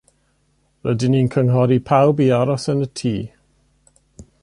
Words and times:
Rydyn 0.87 1.13
ni'n 1.15 1.29
cynghori 1.35 1.79
pawb 1.91 2.25
i 2.27 2.29
aros 2.41 2.69
yn 2.75 2.85
y 2.87 2.91
tŷ. 3.03 3.15